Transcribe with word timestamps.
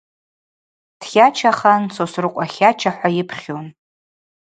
Дтлачахан 0.99 1.83
Сосрыкъва 1.95 2.45
тлача-хӏва 2.51 3.09
йыпхьун. 3.15 3.67